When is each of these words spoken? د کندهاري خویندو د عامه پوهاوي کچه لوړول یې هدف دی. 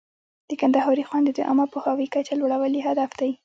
د 0.49 0.51
کندهاري 0.61 1.03
خویندو 1.09 1.31
د 1.35 1.39
عامه 1.47 1.65
پوهاوي 1.73 2.07
کچه 2.13 2.33
لوړول 2.41 2.73
یې 2.77 2.83
هدف 2.89 3.11
دی. 3.19 3.31